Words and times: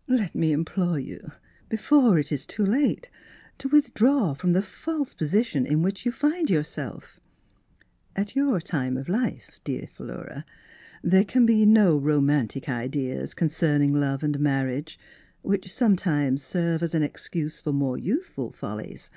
"Let 0.06 0.36
me 0.36 0.52
implore 0.52 1.00
you, 1.00 1.32
before 1.68 2.16
it 2.16 2.30
Is 2.30 2.46
too 2.46 2.64
late, 2.64 3.10
to 3.58 3.66
withdraw 3.68 4.32
from 4.32 4.52
the 4.52 4.62
false 4.62 5.12
position 5.12 5.66
in 5.66 5.82
which 5.82 6.06
you 6.06 6.12
find 6.12 6.48
yourself. 6.48 7.18
At 8.14 8.36
your 8.36 8.60
time 8.60 8.96
of 8.96 9.08
life, 9.08 9.48
my 9.50 9.56
dear 9.64 9.88
Philura, 9.92 10.44
there 11.02 11.24
can 11.24 11.46
be 11.46 11.66
no 11.66 11.98
jomantic 11.98 12.68
Ideas 12.68 13.34
concerning 13.34 13.92
love 13.92 14.22
and 14.22 14.38
mar 14.38 14.66
riage, 14.66 14.98
which 15.40 15.74
sometimes 15.74 16.44
serve 16.44 16.84
as 16.84 16.94
an 16.94 17.02
excuse 17.02 17.60
for 17.60 17.72
more 17.72 17.98
youthful 17.98 18.52
follies. 18.52 19.10